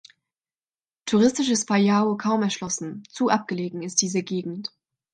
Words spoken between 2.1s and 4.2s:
kaum erschlossen, zu abgelegen ist